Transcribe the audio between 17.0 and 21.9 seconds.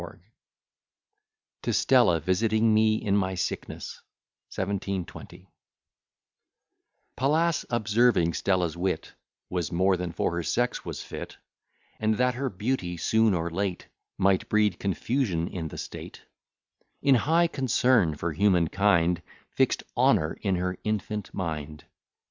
In high concern for human kind, Fix'd honour in her infant mind.